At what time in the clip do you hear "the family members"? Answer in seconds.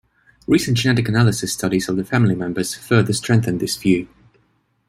1.95-2.73